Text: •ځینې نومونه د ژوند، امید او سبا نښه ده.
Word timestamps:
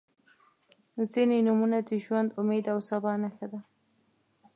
•ځینې 1.11 1.37
نومونه 1.47 1.77
د 1.87 1.89
ژوند، 2.03 2.29
امید 2.39 2.65
او 2.73 2.79
سبا 2.89 3.11
نښه 3.23 3.47
ده. 3.51 3.59